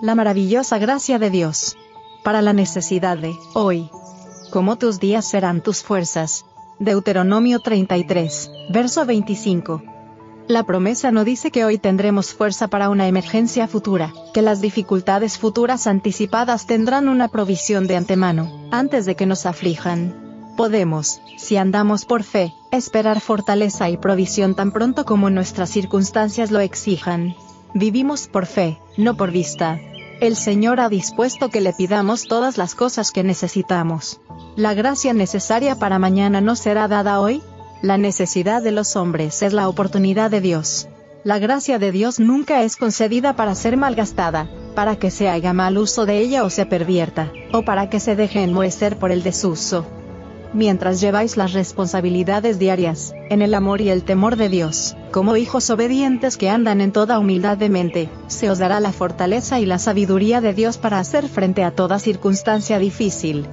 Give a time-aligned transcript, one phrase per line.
[0.00, 1.76] La maravillosa gracia de Dios.
[2.22, 3.90] Para la necesidad de, hoy.
[4.50, 6.44] Como tus días serán tus fuerzas.
[6.78, 9.82] Deuteronomio 33, verso 25.
[10.46, 15.36] La promesa no dice que hoy tendremos fuerza para una emergencia futura, que las dificultades
[15.36, 20.54] futuras anticipadas tendrán una provisión de antemano, antes de que nos aflijan.
[20.56, 26.60] Podemos, si andamos por fe, esperar fortaleza y provisión tan pronto como nuestras circunstancias lo
[26.60, 27.34] exijan.
[27.74, 29.78] Vivimos por fe, no por vista.
[30.20, 34.20] El Señor ha dispuesto que le pidamos todas las cosas que necesitamos.
[34.56, 37.40] La gracia necesaria para mañana no será dada hoy,
[37.82, 40.88] la necesidad de los hombres es la oportunidad de Dios.
[41.22, 45.78] La gracia de Dios nunca es concedida para ser malgastada, para que se haga mal
[45.78, 49.86] uso de ella o se pervierta, o para que se deje enmohecer por el desuso.
[50.52, 55.70] Mientras lleváis las responsabilidades diarias, en el amor y el temor de Dios, como hijos
[55.70, 59.78] obedientes que andan en toda humildad de mente, se os dará la fortaleza y la
[59.78, 63.46] sabiduría de Dios para hacer frente a toda circunstancia difícil.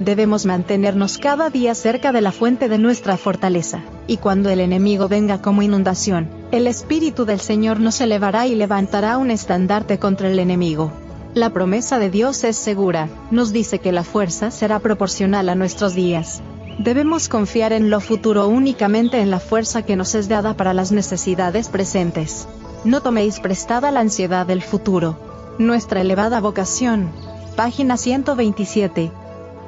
[0.00, 5.08] Debemos mantenernos cada día cerca de la fuente de nuestra fortaleza, y cuando el enemigo
[5.08, 10.38] venga como inundación, el Espíritu del Señor nos elevará y levantará un estandarte contra el
[10.38, 10.92] enemigo.
[11.34, 15.94] La promesa de Dios es segura, nos dice que la fuerza será proporcional a nuestros
[15.94, 16.42] días.
[16.78, 20.92] Debemos confiar en lo futuro únicamente en la fuerza que nos es dada para las
[20.92, 22.46] necesidades presentes.
[22.84, 25.18] No toméis prestada la ansiedad del futuro.
[25.58, 27.10] Nuestra elevada vocación.
[27.56, 29.10] Página 127.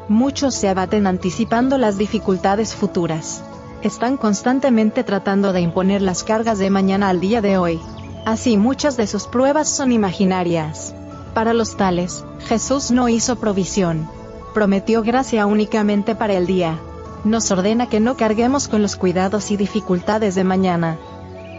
[0.09, 3.43] Muchos se abaten anticipando las dificultades futuras.
[3.83, 7.81] Están constantemente tratando de imponer las cargas de mañana al día de hoy.
[8.27, 10.95] Así muchas de sus pruebas son imaginarias.
[11.33, 14.07] Para los tales, Jesús no hizo provisión.
[14.53, 16.79] Prometió gracia únicamente para el día.
[17.25, 20.99] Nos ordena que no carguemos con los cuidados y dificultades de mañana.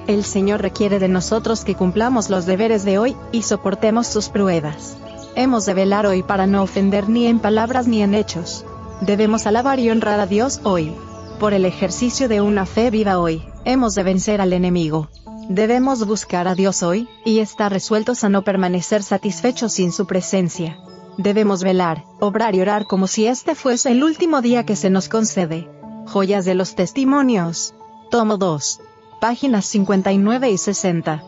[0.07, 4.97] El Señor requiere de nosotros que cumplamos los deberes de hoy, y soportemos sus pruebas.
[5.35, 8.66] Hemos de velar hoy para no ofender ni en palabras ni en hechos.
[9.01, 10.94] Debemos alabar y honrar a Dios hoy.
[11.39, 15.09] Por el ejercicio de una fe viva hoy, hemos de vencer al enemigo.
[15.47, 20.78] Debemos buscar a Dios hoy, y estar resueltos a no permanecer satisfechos sin su presencia.
[21.18, 25.09] Debemos velar, obrar y orar como si este fuese el último día que se nos
[25.09, 25.68] concede.
[26.08, 27.74] Joyas de los Testimonios.
[28.09, 28.81] Tomo 2.
[29.20, 31.24] Páginas 59 y 60.